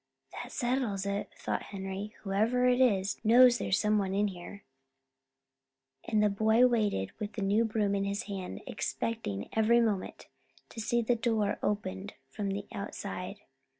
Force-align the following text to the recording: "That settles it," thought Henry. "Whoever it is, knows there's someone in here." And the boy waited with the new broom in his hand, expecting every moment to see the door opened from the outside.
"That 0.33 0.51
settles 0.51 1.05
it," 1.05 1.29
thought 1.37 1.61
Henry. 1.61 2.15
"Whoever 2.23 2.65
it 2.65 2.81
is, 2.81 3.17
knows 3.23 3.59
there's 3.59 3.77
someone 3.77 4.15
in 4.15 4.29
here." 4.29 4.63
And 6.05 6.23
the 6.23 6.27
boy 6.29 6.65
waited 6.65 7.11
with 7.19 7.33
the 7.33 7.43
new 7.43 7.65
broom 7.65 7.93
in 7.93 8.05
his 8.05 8.23
hand, 8.23 8.63
expecting 8.65 9.47
every 9.53 9.79
moment 9.79 10.27
to 10.69 10.79
see 10.81 11.03
the 11.03 11.15
door 11.15 11.59
opened 11.61 12.15
from 12.31 12.49
the 12.49 12.65
outside. 12.71 13.41